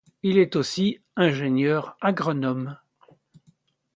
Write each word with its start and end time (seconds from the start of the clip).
Il 0.23 0.39
est 0.39 0.55
aussi 0.55 0.99
ingénieur 1.15 1.95
agronome. 2.01 2.75